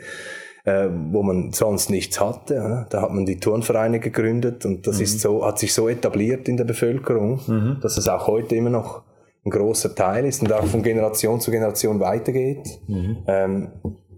[0.64, 2.54] äh, wo man sonst nichts hatte.
[2.54, 2.86] Ja.
[2.88, 6.56] Da hat man die Turnvereine gegründet und das ist so, hat sich so etabliert in
[6.56, 9.02] der Bevölkerung, dass es auch heute immer noch
[9.44, 12.80] ein großer Teil ist und auch von Generation zu Generation weitergeht.
[13.26, 13.68] Ähm,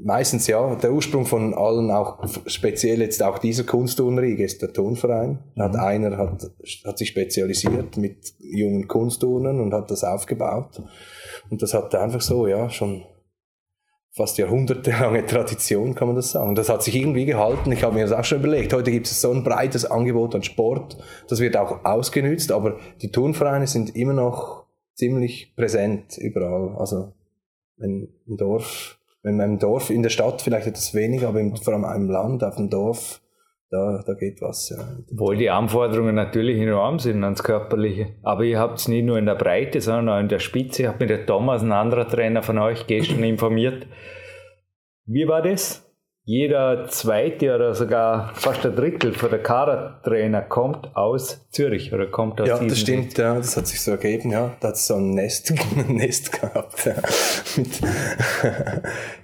[0.02, 5.38] meistens ja, der Ursprung von allen, auch speziell jetzt auch dieser Kunstturnriege ist der Turnverein.
[5.56, 6.50] Da Hat einer hat,
[6.84, 10.82] hat sich spezialisiert mit jungen Kunstturnern und hat das aufgebaut.
[11.50, 13.04] Und das hat einfach so, ja, schon
[14.12, 16.54] fast jahrhundertelange Tradition, kann man das sagen.
[16.54, 17.70] Das hat sich irgendwie gehalten.
[17.72, 18.72] Ich habe mir das auch schon überlegt.
[18.72, 20.96] Heute gibt es so ein breites Angebot an Sport.
[21.28, 26.76] Das wird auch ausgenützt, aber die Turnvereine sind immer noch ziemlich präsent überall.
[26.76, 27.12] Also
[27.78, 31.74] im Dorf, wenn man im Dorf, in der Stadt vielleicht etwas weniger, aber im, vor
[31.74, 33.20] allem im Land, auf dem Dorf,
[33.70, 34.70] da, da geht was.
[34.70, 34.84] Ja.
[35.12, 38.16] Obwohl die Anforderungen natürlich enorm sind ans Körperliche.
[38.22, 40.82] Aber ihr habt es nicht nur in der Breite, sondern auch in der Spitze.
[40.82, 43.86] Ich habe mit der Thomas, ein anderer Trainer von euch, gestern informiert.
[45.06, 45.89] Wie war das?
[46.32, 52.40] Jeder zweite oder sogar fast ein Drittel von der Kadertrainer kommt aus Zürich oder kommt
[52.40, 54.52] aus Ja, das stimmt, ja, das hat sich so ergeben, ja.
[54.60, 56.86] Da hat es so ein Nest, ein Nest gehabt.
[56.86, 56.94] Ja.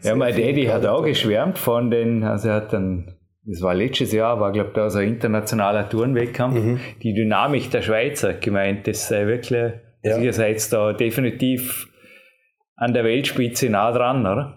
[0.03, 3.15] Ja, mein Daddy hat auch geschwärmt von den, also er hat dann,
[3.45, 6.81] das war letztes Jahr, war glaube ich da so ein internationaler Tourenwettkampf, Mhm.
[7.05, 9.63] die Dynamik der Schweizer gemeint, das sei wirklich,
[10.05, 10.25] also Ja.
[10.25, 11.87] ihr seid da definitiv
[12.75, 14.57] an der Weltspitze nah dran, oder?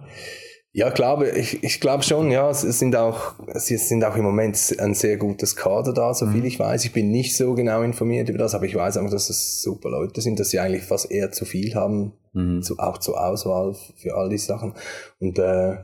[0.71, 4.75] Ja, glaube ich, ich glaube schon, ja, es sind auch, es sind auch im Moment
[4.77, 6.45] ein sehr gutes Kader da, so viel mhm.
[6.45, 6.85] ich weiß.
[6.85, 9.89] Ich bin nicht so genau informiert über das, aber ich weiß einfach, dass es super
[9.89, 12.61] Leute sind, dass sie eigentlich fast eher zu viel haben, mhm.
[12.61, 14.73] zu, auch zur Auswahl für all die Sachen.
[15.19, 15.77] Und äh,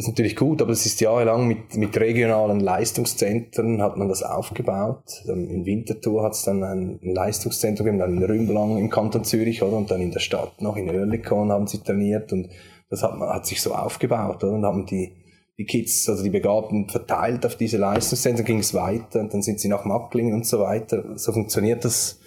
[0.00, 4.22] das ist natürlich gut, aber es ist jahrelang mit, mit regionalen Leistungszentren hat man das
[4.22, 5.24] aufgebaut.
[5.28, 9.24] Ähm, in Winterthur hat es dann ein, ein Leistungszentrum gegeben, dann in Rümblang im Kanton
[9.24, 9.78] Zürich, oder?
[9.78, 12.50] Und dann in der Stadt noch, in Oerlikon haben sie trainiert und
[12.90, 14.52] das hat, man, hat sich so aufgebaut, oder?
[14.52, 15.16] Und haben die,
[15.56, 19.60] die Kids, also die Begabten verteilt auf diese Leistungszentren, ging es weiter und dann sind
[19.60, 21.16] sie nach Macklingen und so weiter.
[21.16, 22.20] So funktioniert das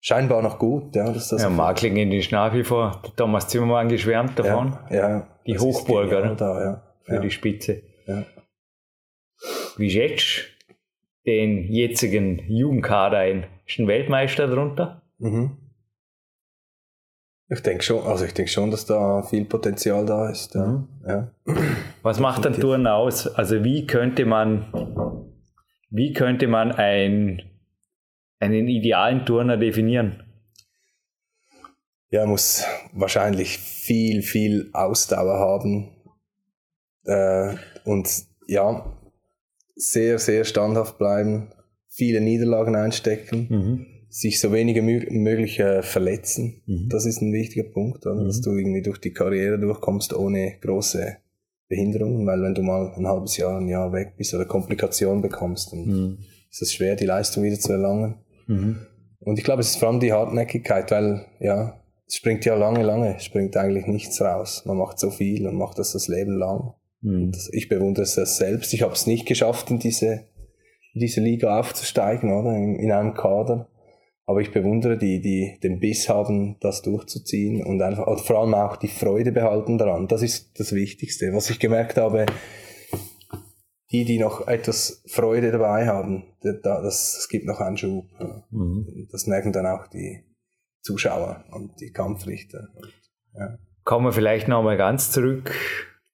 [0.00, 0.94] scheinbar noch gut.
[0.94, 4.76] Ja, dass das ja Macklingen ist nach wie vor, Thomas Zimmermann geschwärmt davon.
[4.90, 6.34] Ja, ja die Hochburg, oder?
[6.34, 6.82] Da, ja.
[7.02, 7.20] Für ja.
[7.20, 7.82] die Spitze.
[8.06, 8.24] Ja.
[9.78, 10.46] Wie schätzt
[11.26, 13.46] den jetzigen Jugendkader ein?
[13.66, 15.02] Ist ein Weltmeister drunter?
[15.18, 15.56] Mhm.
[17.52, 20.54] Ich denke schon, also ich denke schon, dass da viel Potenzial da ist.
[20.54, 20.66] Ja.
[20.66, 20.88] Mhm.
[21.04, 21.30] ja.
[22.02, 23.26] Was macht ein Turnen aus?
[23.26, 24.72] Also wie könnte man,
[25.90, 27.42] wie könnte man ein,
[28.38, 30.22] einen idealen Turner definieren?
[32.10, 35.90] Ja, muss wahrscheinlich viel, viel Ausdauer haben
[37.04, 38.08] äh, und
[38.46, 38.96] ja,
[39.74, 41.52] sehr, sehr standhaft bleiben,
[41.88, 43.46] viele Niederlagen einstecken.
[43.50, 46.62] Mhm sich so wenige möglich äh, verletzen.
[46.66, 46.88] Mhm.
[46.88, 48.20] Das ist ein wichtiger Punkt, oder?
[48.20, 48.26] Mhm.
[48.26, 51.16] dass du irgendwie durch die Karriere durchkommst ohne große
[51.68, 55.72] Behinderungen, weil wenn du mal ein halbes Jahr, ein Jahr weg bist oder Komplikationen bekommst,
[55.72, 56.18] dann mhm.
[56.50, 58.16] ist es schwer, die Leistung wieder zu erlangen.
[58.48, 58.80] Mhm.
[59.20, 62.82] Und ich glaube, es ist vor allem die Hartnäckigkeit, weil ja, es springt ja lange,
[62.82, 64.64] lange, springt eigentlich nichts raus.
[64.66, 66.74] Man macht so viel und macht das das Leben lang.
[67.02, 67.30] Mhm.
[67.30, 68.74] Das, ich bewundere es selbst.
[68.74, 70.26] Ich habe es nicht geschafft, in diese,
[70.92, 72.56] in diese Liga aufzusteigen, oder?
[72.56, 73.68] In, in einem Kader.
[74.30, 78.54] Aber ich bewundere die, die den Biss haben, das durchzuziehen und einfach, oder vor allem
[78.54, 80.06] auch die Freude behalten daran.
[80.06, 81.32] Das ist das Wichtigste.
[81.32, 82.26] Was ich gemerkt habe,
[83.90, 88.04] die, die noch etwas Freude dabei haben, das, das gibt noch einen Schub.
[88.52, 89.08] Mhm.
[89.10, 90.22] Das merken dann auch die
[90.80, 92.68] Zuschauer und die Kampfrichter.
[93.34, 93.58] Ja.
[93.82, 95.52] Kommen wir vielleicht nochmal ganz zurück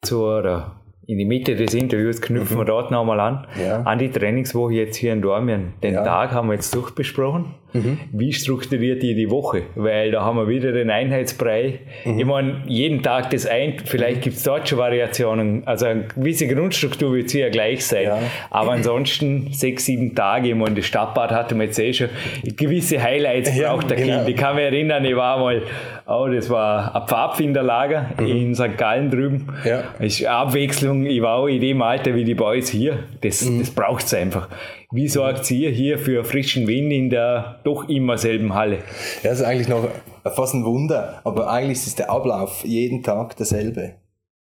[0.00, 2.60] zur in die Mitte des Interviews knüpfen mhm.
[2.60, 3.82] wir dort nochmal an, ja.
[3.82, 5.74] an die Trainingswoche jetzt hier in Dormien.
[5.82, 6.04] Den ja.
[6.04, 7.54] Tag haben wir jetzt durchbesprochen.
[7.76, 7.98] Mhm.
[8.12, 9.62] Wie strukturiert ihr die Woche?
[9.74, 11.80] Weil da haben wir wieder den Einheitsbrei.
[12.04, 12.18] Mhm.
[12.18, 15.66] Ich meine, jeden Tag das ein, vielleicht gibt es dort schon Variationen.
[15.66, 18.04] Also eine gewisse Grundstruktur wird ja gleich sein.
[18.04, 18.18] Ja.
[18.50, 22.08] Aber ansonsten sechs, sieben Tage, ich meine, das Stadtbad hatte man jetzt eh schon
[22.56, 24.16] gewisse Highlights braucht der genau.
[24.18, 24.28] Kind.
[24.28, 25.62] Ich kann mich erinnern, ich war mal,
[26.06, 28.26] oh, das war ein Pfadfinderlager mhm.
[28.26, 28.76] in St.
[28.76, 29.52] Gallen drüben.
[29.64, 29.84] Ja.
[29.98, 31.06] Das ist Abwechslung.
[31.06, 32.98] Ich war auch in dem Alter wie die Boys hier.
[33.20, 33.60] Das, mhm.
[33.60, 34.48] das braucht es einfach.
[34.92, 38.78] Wie sorgt ihr hier für frischen Wind in der doch immer selben Halle?
[39.22, 39.88] Ja, das ist eigentlich noch
[40.24, 43.96] fast ein Wunder, aber eigentlich ist der Ablauf jeden Tag derselbe.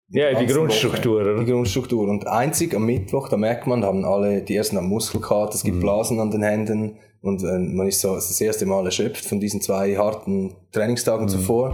[0.07, 1.33] Die ja, die Grundstruktur, Woche.
[1.33, 1.43] oder?
[1.43, 2.07] Die Grundstruktur.
[2.07, 5.77] Und einzig am Mittwoch, da merkt man, haben alle, die ersten am Muskelkater, es gibt
[5.77, 5.81] mhm.
[5.81, 9.61] Blasen an den Händen und äh, man ist so das erste Mal erschöpft von diesen
[9.61, 11.29] zwei harten Trainingstagen mhm.
[11.29, 11.71] zuvor.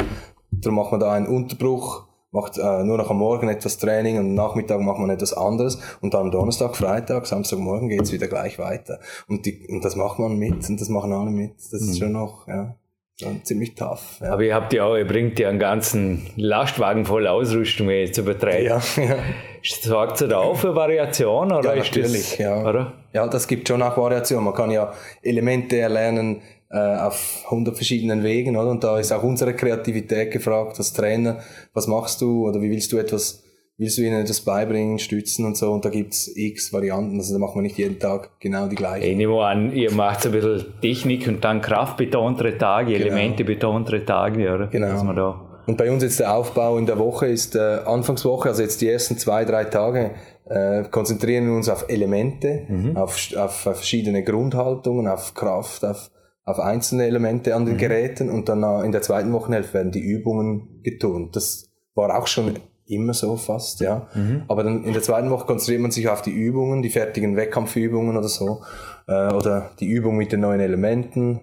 [0.52, 4.26] Darum macht man da einen Unterbruch macht äh, nur noch am Morgen etwas Training und
[4.26, 9.00] am Nachmittag macht man etwas anderes und dann Donnerstag, Freitag, Samstagmorgen geht's wieder gleich weiter.
[9.28, 11.56] Und, die, und das macht man mit und das machen alle mit.
[11.72, 11.90] Das mhm.
[11.90, 12.76] ist schon noch, ja.
[13.22, 14.20] Schon ziemlich tough.
[14.20, 14.34] Ja.
[14.34, 18.66] Aber ihr habt ja auch, ihr bringt ja einen ganzen Lastwagen voll Ausrüstung zu betreiben.
[18.66, 19.18] Ja, ja.
[19.62, 21.52] Sorgt ihr da auch für Variation?
[21.52, 22.68] Oder ja, natürlich, das, ja.
[22.68, 22.94] Oder?
[23.14, 24.44] Ja, das gibt schon auch Variation.
[24.44, 24.92] Man kann ja
[25.22, 28.70] Elemente erlernen, äh, auf 100 verschiedenen Wegen, oder?
[28.70, 31.40] Und da ist auch unsere Kreativität gefragt als Trainer.
[31.74, 33.44] Was machst du oder wie willst du etwas,
[33.78, 35.72] willst du ihnen etwas beibringen, stützen und so?
[35.72, 37.18] Und da gibt's x Varianten.
[37.18, 39.06] Also da macht man nicht jeden Tag genau die gleichen.
[39.06, 43.06] Ich nehme an, ihr macht ein bisschen Technik und dann kraftbetontere Tage, genau.
[43.06, 44.68] Elementebetontere Tage, oder?
[44.68, 45.50] Genau.
[45.68, 48.90] Und bei uns jetzt der Aufbau in der Woche ist äh, Anfangswoche, also jetzt die
[48.90, 50.12] ersten zwei, drei Tage,
[50.50, 52.98] äh, konzentrieren wir uns auf Elemente, mhm.
[52.98, 56.10] auf, auf verschiedene Grundhaltungen, auf Kraft, auf
[56.52, 57.80] auf einzelne Elemente an den mhm.
[57.80, 61.36] Geräten und dann in der zweiten Wochenhälfte werden die Übungen getont.
[61.36, 64.08] Das war auch schon immer so fast, ja.
[64.14, 64.44] Mhm.
[64.48, 68.18] Aber dann in der zweiten Woche konzentriert man sich auf die Übungen, die fertigen Wettkampfübungen
[68.18, 68.62] oder so,
[69.08, 71.42] äh, oder die Übung mit den neuen Elementen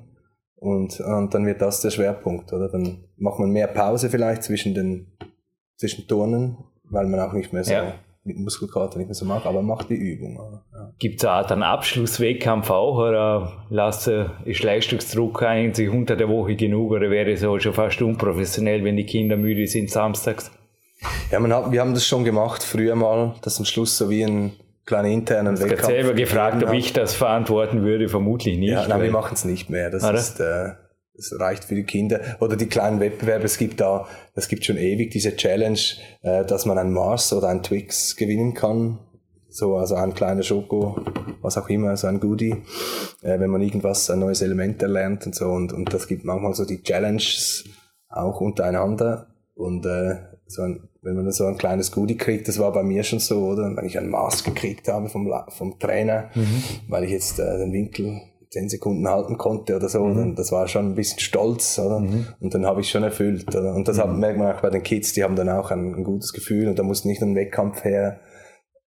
[0.57, 2.69] und, und dann wird das der Schwerpunkt, oder?
[2.69, 5.07] Dann macht man mehr Pause vielleicht zwischen den
[5.77, 7.95] zwischen Turnen, weil man auch nicht mehr so ja
[8.29, 10.39] mit Muskelkater nicht mehr so mache, aber mach die Übung.
[10.73, 10.93] Ja.
[10.99, 16.93] Gibt es auch einen Abschlusswettkampf auch oder lasse, ist Leistungsdruck eigentlich unter der Woche genug
[16.93, 20.51] oder wäre es auch schon fast unprofessionell, wenn die Kinder müde sind samstags?
[21.31, 24.25] Ja, man hat, wir haben das schon gemacht früher mal, dass am Schluss so wie
[24.25, 24.53] ein
[24.85, 25.81] kleiner internen ich Wettkampf.
[25.81, 28.71] Ich habe selber gefragt, ob ich das verantworten würde, vermutlich nicht.
[28.71, 29.91] Ja, nein, wir machen es nicht mehr.
[29.91, 30.71] Das ist, äh,
[31.19, 32.21] das reicht für die Kinder.
[32.41, 35.81] Oder die kleinen Wettbewerbe, es gibt da, es gibt schon ewig diese Challenge,
[36.23, 39.01] äh, dass man ein Mars oder ein Twix gewinnen kann.
[39.51, 41.01] So, also ein kleiner Schoko,
[41.43, 42.63] was auch immer, so ein Goodie,
[43.23, 45.47] äh, wenn man irgendwas, ein neues Element erlernt und so.
[45.47, 47.65] Und, und das gibt manchmal so die Challenges
[48.09, 49.27] auch untereinander.
[49.55, 53.03] Und äh, so ein, wenn man so ein kleines Goodie kriegt, das war bei mir
[53.03, 53.75] schon so, oder?
[53.75, 56.63] Wenn ich ein Maß gekriegt habe vom, vom Trainer, mhm.
[56.87, 60.17] weil ich jetzt äh, den Winkel zehn Sekunden halten konnte oder so, mhm.
[60.17, 62.01] dann, das war schon ein bisschen stolz, oder?
[62.01, 62.27] Mhm.
[62.41, 63.75] Und dann habe ich schon erfüllt, oder?
[63.75, 64.03] Und das mhm.
[64.03, 66.69] hat, merkt man auch bei den Kids, die haben dann auch ein, ein gutes Gefühl
[66.69, 68.21] und da muss nicht ein Wettkampf her,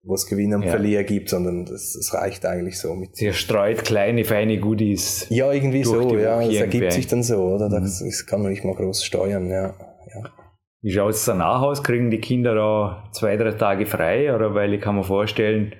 [0.04, 0.72] wo es Gewinner und ja.
[0.72, 3.16] Verlierer gibt, sondern das, das reicht eigentlich so mit.
[3.16, 5.28] Sie streut kleine, feine Goodies.
[5.30, 7.70] Ja, irgendwie so, ja, das ergibt sich dann so, oder?
[7.70, 8.08] Das, mhm.
[8.08, 9.76] das kann man nicht mal groß steuern, ja.
[10.14, 10.30] ja.
[10.82, 11.84] Wie schaut es danach aus?
[11.84, 14.34] Kriegen die Kinder da zwei, drei Tage frei?
[14.34, 15.74] Oder weil ich kann mir vorstellen,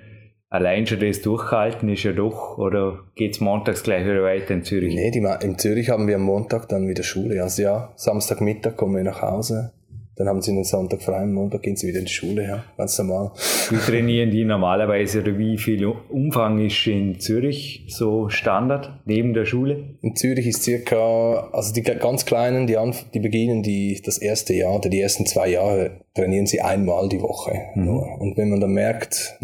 [0.52, 4.62] allein schon das durchhalten ist ja doch, oder geht es montags gleich wieder weiter in
[4.62, 4.94] Zürich?
[4.94, 7.42] Nee, die, in Zürich haben wir am Montag dann wieder Schule.
[7.42, 9.72] Also ja, Samstagmittag kommen wir nach Hause.
[10.14, 12.64] Dann haben sie den Sonntag frei, am Montag gehen sie wieder in die Schule, ja,
[12.76, 13.30] ganz normal.
[13.70, 19.46] Wie trainieren die normalerweise oder wie viel Umfang ist in Zürich so Standard neben der
[19.46, 19.96] Schule?
[20.02, 22.76] In Zürich ist circa, also die ganz Kleinen, die,
[23.14, 27.22] die beginnen die, das erste Jahr oder die ersten zwei Jahre trainieren sie einmal die
[27.22, 27.58] Woche.
[27.74, 27.88] Mhm.
[27.88, 29.38] Und wenn man dann merkt,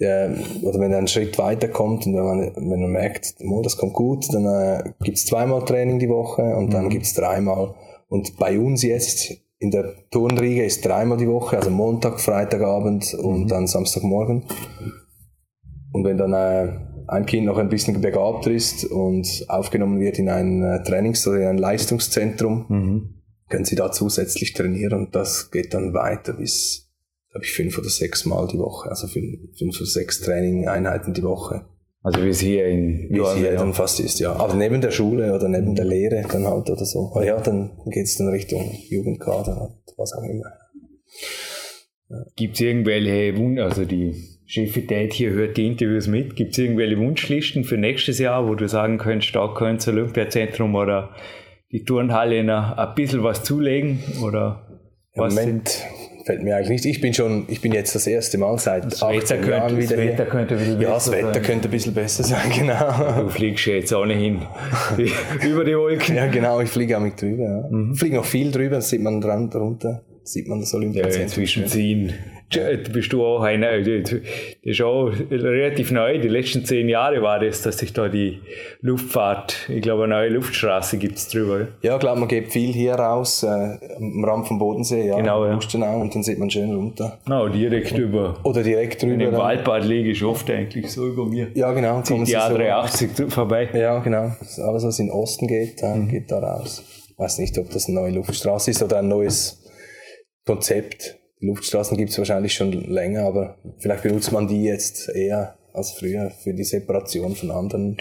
[0.00, 3.76] der, oder wenn er einen Schritt weiterkommt und wenn man, wenn man merkt, oh, das
[3.76, 6.70] kommt gut, dann äh, gibt's zweimal Training die Woche und mhm.
[6.70, 7.74] dann gibt's dreimal.
[8.08, 13.44] Und bei uns jetzt in der Turnriege ist dreimal die Woche, also Montag, Freitagabend und
[13.44, 13.48] mhm.
[13.48, 14.44] dann Samstagmorgen.
[15.92, 16.72] Und wenn dann äh,
[17.08, 21.40] ein Kind noch ein bisschen begabter ist und aufgenommen wird in ein äh, Trainings- oder
[21.40, 23.22] in ein Leistungszentrum, mhm.
[23.50, 26.89] können sie da zusätzlich trainieren und das geht dann weiter bis
[27.30, 31.22] glaube ich, fünf oder sechs Mal die Woche, also fünf, fünf oder sechs Training-Einheiten die
[31.22, 31.66] Woche.
[32.02, 34.32] Also wie es hier in Wie es hier dann fast ist, ja.
[34.32, 37.10] Aber neben der Schule oder neben der Lehre dann halt oder so.
[37.14, 40.50] Aber ja, dann geht es dann Richtung Jugendkader und was auch immer.
[42.08, 42.24] Ja.
[42.36, 44.14] Gibt es irgendwelche Wunder, also die
[44.46, 48.66] Chefität hier hört die Interviews mit, gibt es irgendwelche Wunschlisten für nächstes Jahr, wo du
[48.66, 51.14] sagen könntest, da könntest Olympiazentrum oder
[51.70, 54.00] die Turnhalle noch ein bisschen was zulegen?
[54.22, 54.80] Oder
[55.14, 55.84] was Moment
[56.24, 56.86] fällt mir eigentlich nicht.
[56.86, 59.96] Ich bin schon, ich bin jetzt das erste Mal seit das 18 Wetter Jahren wieder
[59.96, 60.26] das Wetter.
[60.26, 61.42] Könnte ein ja, das Wetter sein.
[61.42, 63.22] könnte ein bisschen besser sein, genau.
[63.22, 64.42] Du fliegst jetzt ohnehin
[65.48, 66.16] über die Wolken.
[66.16, 67.44] Ja, genau, ich fliege auch mit drüber.
[67.44, 67.68] Ja.
[67.70, 67.92] Mhm.
[67.92, 71.18] Ich fliege noch viel drüber, das sieht man dran, drunter, sieht man das Olympiazentrum.
[71.18, 72.14] Ja, inzwischen ziehen
[72.92, 74.14] bist du auch einer, das
[74.62, 78.40] ist auch relativ neu, die letzten zehn Jahre war das, dass sich da die
[78.80, 81.68] Luftfahrt, ich glaube eine neue Luftstraße gibt es drüber.
[81.82, 85.44] Ja, ich glaube, man geht viel hier raus, äh, am Rand vom Bodensee, ja, genau,
[85.44, 85.52] ja.
[85.52, 87.18] Lustenau, und dann sieht man schön runter.
[87.26, 88.38] No, direkt über.
[88.44, 89.24] Oder direkt drüber.
[89.24, 91.48] Im Waldbad liege ich oft eigentlich so über mir.
[91.54, 92.02] Ja, genau.
[92.02, 93.68] Zieht die A380 so, vorbei.
[93.72, 94.32] Ja, genau.
[94.58, 96.08] Alles, was in den Osten geht, äh, mhm.
[96.08, 96.82] geht da raus.
[97.10, 99.62] Ich weiß nicht, ob das eine neue Luftstraße ist oder ein neues
[100.46, 101.19] Konzept.
[101.40, 105.92] Die Luftstraßen gibt es wahrscheinlich schon länger, aber vielleicht benutzt man die jetzt eher als
[105.92, 107.96] früher für die Separation von anderen.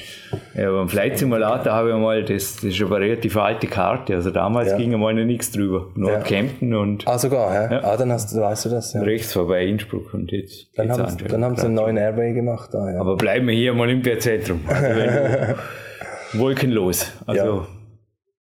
[0.56, 4.16] Ja, beim Flight Simulator habe ich mal, das, das ist aber eine relativ alte Karte,
[4.16, 4.78] also damals ja.
[4.78, 6.22] ging einmal noch nichts drüber, nur ja.
[6.22, 7.08] Kempten und...
[7.08, 7.72] Ah, sogar, ja?
[7.72, 7.84] ja.
[7.84, 9.02] Ah, dann hast, weißt du das, ja.
[9.02, 10.68] Rechts vorbei Innsbruck und jetzt...
[10.76, 13.00] Dann haben, sie, dann haben sie einen neuen Airway gemacht da, ja.
[13.00, 15.00] Aber bleiben wir hier im Olympiazentrum, also
[16.34, 17.66] wolkenlos, also...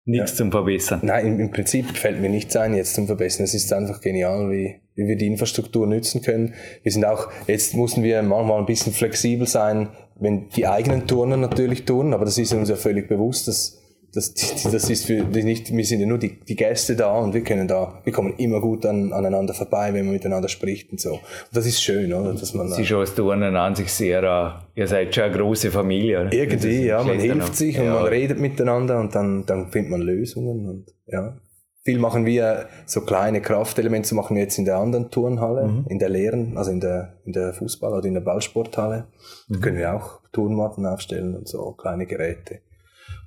[0.06, 1.00] Nichts zum Verbessern.
[1.02, 3.46] Nein, im, im, Prinzip fällt mir nichts ein jetzt zum Verbessern.
[3.46, 6.54] Es ist einfach genial, wie, wie wir die Infrastruktur nutzen können.
[6.84, 11.38] Wir sind auch, jetzt mussten wir manchmal ein bisschen flexibel sein, wenn die eigenen Turner
[11.38, 13.80] natürlich tun, aber das ist uns ja völlig bewusst, dass
[14.14, 14.32] das,
[14.72, 17.68] das ist für nicht, wir sind ja nur die, die Gäste da und wir können
[17.68, 21.14] da, wir kommen immer gut an, aneinander vorbei, wenn man miteinander spricht und so.
[21.14, 22.34] Und das ist schön, oder?
[22.34, 25.72] Dass man, Sie ist als Turnen an sich sehr, uh, ihr seid schon eine große
[25.72, 26.30] Familie?
[26.32, 27.94] Irgendwie, ja, man hilft sich und ja.
[27.96, 31.36] man redet miteinander und dann, dann findet man Lösungen und, ja.
[31.84, 35.86] Viel machen wir, so kleine Kraftelemente, machen wir jetzt in der anderen Turnhalle, mhm.
[35.90, 39.08] in der leeren, also in der, in der Fußball- oder in der Ballsporthalle.
[39.48, 39.54] Mhm.
[39.54, 42.60] Da können wir auch Turnmatten aufstellen und so kleine Geräte.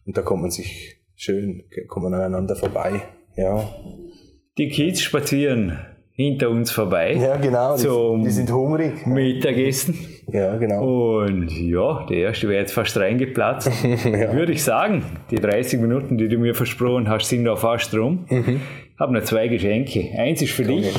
[0.07, 3.03] Und da kommt man sich schön, kommt man aneinander vorbei.
[3.37, 3.69] Ja.
[4.57, 5.79] Die Kids spazieren
[6.17, 7.15] hinter uns vorbei.
[7.15, 7.77] Ja, genau.
[7.77, 9.07] Zum die sind hungrig.
[9.07, 9.99] Mittagessen.
[10.33, 11.21] Ja, genau.
[11.21, 13.71] Und ja, der erste wäre jetzt fast reingeplatzt.
[14.05, 14.33] ja.
[14.33, 18.25] Würde ich sagen, die 30 Minuten, die du mir versprochen hast, sind auch fast rum.
[18.31, 18.61] Mhm.
[18.95, 20.09] Ich habe noch zwei Geschenke.
[20.17, 20.95] Eins ist für Komm dich.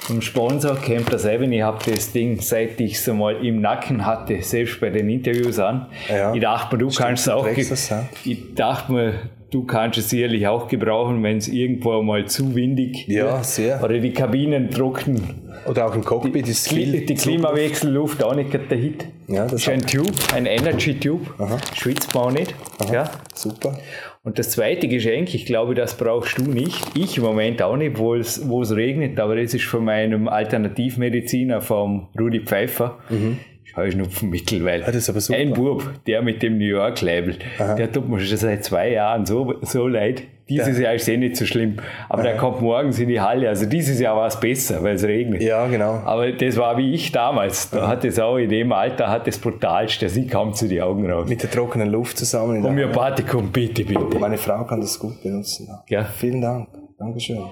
[0.00, 1.50] Vom Sponsor Camper 7.
[1.52, 5.58] Ich habe das Ding, seit ich es mal im Nacken hatte, selbst bei den Interviews
[5.58, 5.86] an.
[6.08, 6.34] Ja.
[6.34, 7.46] Ich dachte mir, du Stimmt, kannst es auch.
[7.46, 8.08] Das, ja.
[8.24, 9.14] Ich dachte mir,
[9.50, 13.82] du kannst es sicherlich auch gebrauchen, wenn es irgendwo mal zu windig ja, sehr.
[13.82, 15.42] oder die Kabinen trocken.
[15.66, 17.04] Oder auch im Cockpit die, ist viel.
[17.04, 19.06] Die Klimawechselluft auch nicht der Hit.
[19.26, 21.26] Ja, das ist ein Tube, ein Energy Tube.
[21.74, 22.54] Schwitzt man auch nicht.
[22.78, 23.10] Aha, ja.
[23.34, 23.78] Super.
[24.22, 26.80] Und das zweite Geschenk, ich glaube, das brauchst du nicht.
[26.96, 30.28] Ich im Moment auch nicht, wo es, wo es regnet, aber das ist von meinem
[30.28, 32.98] Alternativmediziner, vom Rudi Pfeiffer.
[33.08, 33.38] Mhm.
[33.76, 38.36] Heuschnupfenmittel, weil ah, ein Bub, der mit dem New York Label, der tut mir schon
[38.38, 40.22] seit zwei Jahren so, so leid.
[40.48, 42.28] Dieses Jahr ist eh nicht so schlimm, aber Aha.
[42.28, 43.48] der kommt morgens in die Halle.
[43.48, 45.42] Also dieses Jahr war es besser, weil es regnet.
[45.42, 45.94] Ja, genau.
[46.04, 47.70] Aber das war wie ich damals.
[47.70, 47.88] Da Aha.
[47.88, 51.10] hat es auch in dem Alter hat es brutalst, der sieht kaum zu die Augen
[51.10, 51.28] raus.
[51.28, 52.62] Mit der trockenen Luft zusammen.
[52.62, 54.18] Homöopathikum, bitte, bitte.
[54.20, 55.68] Meine Frau kann das gut benutzen.
[55.88, 56.04] Ja.
[56.04, 56.68] Vielen Dank.
[56.96, 57.44] Dankeschön.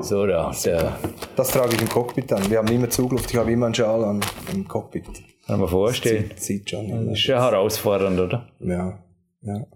[0.00, 0.50] So, da.
[1.36, 2.50] Das trage ich im Cockpit an.
[2.50, 4.20] Wir haben immer Zugluft, ich habe immer einen Schal an
[4.52, 5.04] im Cockpit.
[5.46, 6.30] Kann man vorstellen.
[6.34, 6.88] Das sieht, schon.
[6.88, 8.48] Das ist schon herausfordernd, oder?
[8.60, 8.98] Ja.
[9.42, 9.66] ja.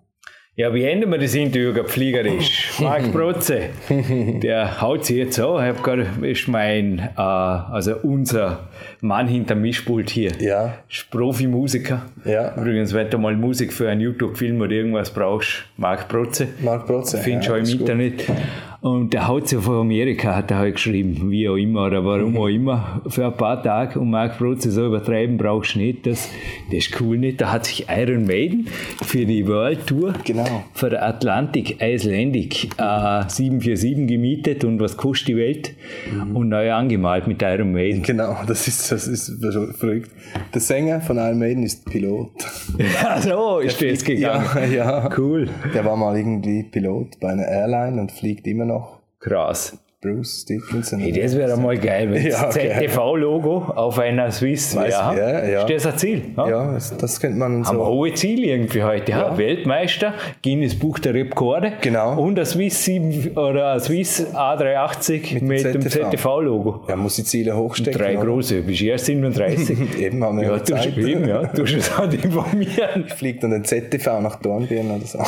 [0.59, 2.73] Ja, wie enden wir das Interview gerade pflegerisch?
[2.81, 5.55] Marc Protze, der haut sich jetzt an.
[5.55, 8.69] Ich habe gerade, ist mein, äh, also unser
[9.01, 10.33] Mann hinter Mischpult hier.
[10.41, 10.79] Ja.
[10.91, 12.07] Ist Profimusiker.
[12.25, 12.57] Ja.
[12.57, 16.49] Übrigens, wenn du mal Musik für einen YouTube-Film oder irgendwas brauchst, Marc Protze.
[16.61, 17.19] Marc Protze.
[17.19, 18.27] Findest du ja, auch im Internet.
[18.27, 18.37] Gut.
[18.81, 22.37] Und der haut sich von Amerika, hat er halt geschrieben, wie auch immer oder warum
[22.39, 23.99] auch immer, für ein paar Tage.
[23.99, 26.07] Und Mark Brotze so übertreiben brauchst du nicht.
[26.07, 26.29] Das,
[26.71, 27.41] das ist cool nicht.
[27.41, 28.69] Da hat sich Iron Maiden
[29.03, 30.63] für die World Tour genau.
[30.75, 35.75] für der Atlantic Icelandic äh, 747 gemietet und was kostet die Welt
[36.13, 36.37] mhm.
[36.37, 38.05] und neu angemalt mit Iron Maiden.
[38.05, 39.45] Genau, das ist, das ist
[39.77, 40.13] verrückt.
[40.55, 42.31] Der Sänger von Iron Maiden ist Pilot.
[42.79, 44.47] Ja, so ist das gegangen.
[44.55, 45.11] Ja, ja.
[45.19, 45.49] Cool.
[45.75, 48.78] Der war mal irgendwie Pilot bei einer Airline und fliegt immer noch.
[49.19, 49.77] Krass.
[50.01, 51.01] Bruce Dickinson.
[51.01, 54.91] Hey, das wäre mal geil, wenn ja, das ZTV-Logo auf einer Swiss wäre.
[54.91, 55.67] Ja, ja.
[55.67, 56.23] Ist das ein Ziel?
[56.37, 57.71] Ja, ja das, könnte man so.
[57.71, 59.11] Haben hohe Ziele irgendwie heute.
[59.11, 59.37] Ja.
[59.37, 61.73] Weltmeister, Guinness Buch der Rekorde.
[61.81, 62.17] Genau.
[62.17, 66.85] Und ein Swiss 7 oder ein Swiss A380 mit, mit dem ZTV-Logo.
[66.89, 68.01] Ja, muss die Ziele hochstecken.
[68.01, 69.99] Drei große, bist erst 37.
[69.99, 70.97] eben haben wir ja, du Zeit.
[70.97, 73.05] Eben, ja, du musst halt informieren.
[73.09, 75.19] Ich fliege dann den ZTV nach Dornbirn oder so.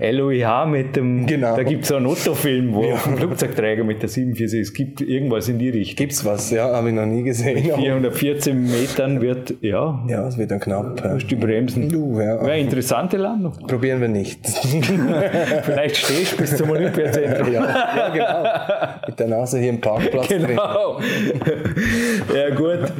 [0.00, 1.54] LOIH mit dem, genau.
[1.54, 2.94] da gibt es so einen Otto-Film, wo ja.
[2.94, 4.60] auf dem Flugzeug Träger mit der 47.
[4.60, 5.96] Es gibt irgendwas in die Richtung.
[5.96, 6.50] Gibt's was?
[6.50, 7.54] Ja, habe ich noch nie gesehen.
[7.54, 10.02] Mit 414 Metern wird, ja.
[10.08, 11.02] Ja, es wird dann knapp.
[11.04, 11.14] Ja.
[11.14, 11.88] Musst du bremsen.
[11.88, 12.40] Du, ja.
[12.40, 13.52] Wäre interessante Landung.
[13.66, 14.46] Probieren wir nicht.
[15.62, 17.52] Vielleicht stehst du bis zum Olympiazentrum.
[17.52, 17.62] ja,
[17.96, 19.06] ja, genau.
[19.06, 21.00] Mit der Nase hier im Parkplatz genau.
[22.34, 22.92] ja, gut.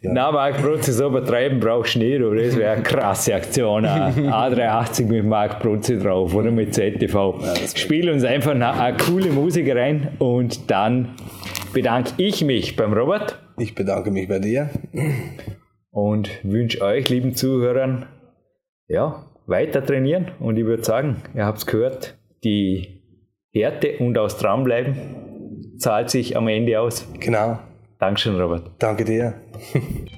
[0.00, 0.10] Ja.
[0.12, 3.84] Na, Marc Brunzi, so übertreiben brauchst du nicht, aber das wäre eine krasse Aktion.
[3.84, 7.40] A380 mit Marc Brunzi drauf oder mit ZTV.
[7.42, 11.14] Ja, Spiel uns einfach eine, eine coole Musik rein und dann
[11.72, 13.38] bedanke ich mich beim Robert.
[13.58, 14.70] Ich bedanke mich bei dir.
[15.90, 18.06] Und wünsche euch, lieben Zuhörern,
[18.86, 20.30] ja, weiter trainieren.
[20.38, 23.02] Und ich würde sagen, ihr habt es gehört, die
[23.52, 24.96] Härte und aus dranbleiben
[25.78, 27.06] zahlt sich am Ende aus.
[27.18, 27.58] Genau.
[27.98, 28.70] Dankeschön, Robert.
[28.78, 29.34] Danke dir.